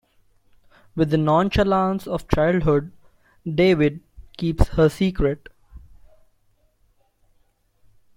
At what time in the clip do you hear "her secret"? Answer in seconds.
4.69-5.47